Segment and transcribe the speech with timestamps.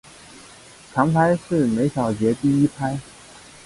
[0.95, 2.99] 强拍是每小节第一拍。